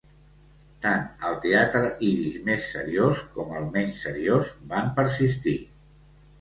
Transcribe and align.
Tant 0.85 1.03
el 1.27 1.37
teatre 1.43 1.91
ídix 2.07 2.39
més 2.49 2.67
seriós 2.77 3.23
com 3.37 3.55
el 3.61 3.71
menys 3.79 4.03
seriós 4.09 4.53
van 4.75 4.93
persistir. 5.01 5.59